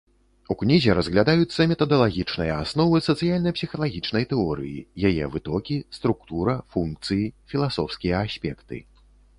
У 0.53 0.55
кнізе 0.59 0.93
разглядаюцца 0.99 1.67
метадалагічныя 1.71 2.55
асновы 2.63 3.01
сацыяльна-псіхалагічнай 3.09 4.27
тэорыі, 4.33 4.79
яе 5.11 5.23
вытокі, 5.37 5.77
структура, 6.01 6.59
функцыі, 6.79 7.23
філасофскія 7.55 8.15
аспекты. 8.29 8.85